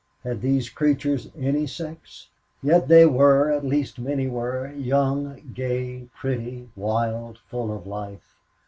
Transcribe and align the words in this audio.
Had 0.23 0.41
these 0.41 0.67
creatures 0.67 1.29
any 1.37 1.67
sex? 1.67 2.29
Yet 2.63 2.87
they 2.87 3.05
were 3.05 3.51
at 3.51 3.63
least 3.63 3.99
many 3.99 4.27
were 4.27 4.71
young, 4.71 5.51
gay, 5.53 6.09
pretty, 6.15 6.69
wild, 6.75 7.37
full 7.51 7.71
of 7.71 7.85
life. 7.85 8.35